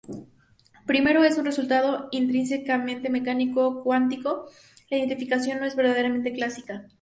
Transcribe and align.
Primero, 0.87 1.23
es 1.23 1.37
un 1.37 1.45
resultado 1.45 2.09
intrínsecamente 2.11 3.11
mecánico-cuántico: 3.11 4.47
la 4.89 4.97
identificación 4.97 5.59
no 5.59 5.65
es 5.67 5.75
verdaderamente 5.75 6.33
clásica. 6.33 6.89